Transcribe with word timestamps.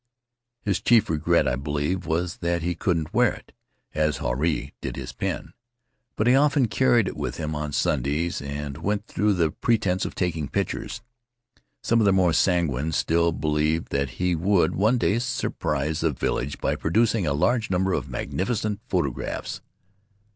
His 0.63 0.81
chief 0.81 1.11
regret, 1.11 1.47
I 1.47 1.55
believe, 1.55 2.07
was 2.07 2.37
that 2.37 2.63
he 2.63 2.73
couldn't 2.73 3.13
wear 3.13 3.33
it, 3.33 3.51
as 3.93 4.17
Huarai 4.17 4.73
did 4.81 4.95
his 4.95 5.13
pen. 5.13 5.53
But 6.15 6.25
he 6.25 6.33
often 6.35 6.67
carried 6.69 7.07
it 7.07 7.15
with 7.15 7.37
him 7.37 7.53
on 7.53 7.71
Sundays 7.71 8.41
and 8.41 8.79
went 8.79 9.05
through 9.05 9.33
the 9.35 9.51
pretense 9.51 10.03
of 10.03 10.15
taking 10.15 10.47
pictures. 10.47 11.01
Some 11.83 11.99
of 12.01 12.05
the 12.05 12.13
more 12.13 12.33
sanguine 12.33 12.93
still 12.93 13.31
believed 13.31 13.91
that 13.91 14.17
he 14.17 14.33
would 14.33 14.73
one 14.73 14.97
day 14.97 15.19
surprise 15.19 15.99
the 15.99 16.09
vil 16.13 16.33
lage 16.33 16.57
by 16.59 16.75
producing 16.75 17.27
a 17.27 17.33
large 17.33 17.69
number 17.69 17.93
of 17.93 18.09
magnificent 18.09 18.79
photographs. 18.87 19.61